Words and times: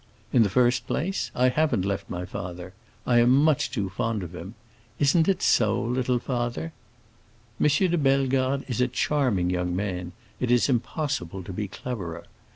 In 0.33 0.41
the 0.41 0.49
first 0.49 0.87
place, 0.87 1.29
I 1.35 1.49
haven't 1.49 1.85
left 1.85 2.09
my 2.09 2.25
father; 2.25 2.73
I 3.05 3.19
am 3.19 3.29
much 3.29 3.69
too 3.69 3.87
fond 3.91 4.23
of 4.23 4.33
him. 4.33 4.55
Isn't 4.97 5.27
it 5.29 5.43
so, 5.43 5.79
little 5.79 6.17
father? 6.17 6.73
M. 7.59 7.67
de 7.67 7.97
Bellegarde 7.99 8.65
is 8.67 8.81
a 8.81 8.87
charming 8.87 9.51
young 9.51 9.75
man; 9.75 10.13
it 10.39 10.49
is 10.49 10.67
impossible 10.69 11.43
to 11.43 11.53
be 11.53 11.67
cleverer. 11.67 12.23